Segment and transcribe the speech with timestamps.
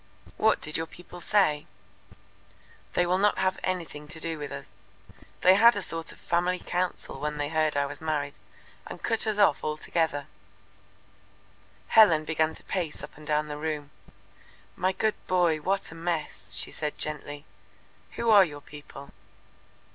[0.35, 1.67] "What did your people say?"
[2.93, 4.71] "They will not have anything to do with us.
[5.41, 8.39] They had a sort of family council when they heard I was married,
[8.87, 10.25] and cut us off altogether."
[11.89, 13.91] Helen began to pace up and down the room.
[14.75, 17.45] "My good boy, what a mess!" she said gently.
[18.13, 19.11] "Who are your people?"